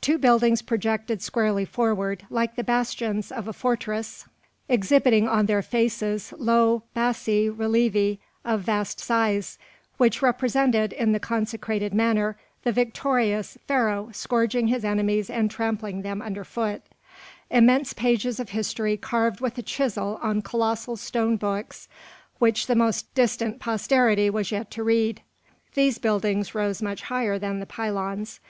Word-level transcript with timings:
Two 0.00 0.16
buildings 0.16 0.62
projected 0.62 1.20
squarely 1.20 1.66
forward, 1.66 2.24
like 2.30 2.56
the 2.56 2.64
bastions 2.64 3.30
of 3.30 3.46
a 3.46 3.52
fortress, 3.52 4.24
exhibiting 4.70 5.28
on 5.28 5.44
their 5.44 5.60
faces 5.60 6.32
low 6.38 6.84
bassi 6.94 7.50
relievi 7.50 8.16
of 8.42 8.62
vast 8.62 8.98
size, 9.00 9.58
which 9.98 10.22
represented, 10.22 10.94
in 10.94 11.12
the 11.12 11.20
consecrated 11.20 11.92
manner, 11.92 12.38
the 12.64 12.72
victorious 12.72 13.58
Pharaoh 13.68 14.08
scourging 14.14 14.68
his 14.68 14.82
enemies 14.82 15.28
and 15.28 15.50
trampling 15.50 16.00
them 16.00 16.22
under 16.22 16.42
foot; 16.42 16.80
immense 17.50 17.92
pages 17.92 18.40
of 18.40 18.48
history 18.48 18.96
carved 18.96 19.40
with 19.42 19.58
a 19.58 19.62
chisel 19.62 20.18
on 20.22 20.40
colossal 20.40 20.96
stone 20.96 21.36
books 21.36 21.86
which 22.38 22.66
the 22.66 22.74
most 22.74 23.14
distant 23.14 23.60
posterity 23.60 24.30
was 24.30 24.50
yet 24.50 24.70
to 24.70 24.82
read. 24.82 25.20
These 25.74 25.98
buildings 25.98 26.54
rose 26.54 26.80
much 26.80 27.02
higher 27.02 27.38
than 27.38 27.60
the 27.60 27.66
pylons. 27.66 28.40